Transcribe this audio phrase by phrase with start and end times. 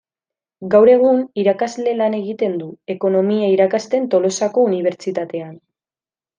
[0.75, 5.57] Gaur egun, irakasle lan egiten du, ekonomia irakasten Tolosako Unibertsitatean.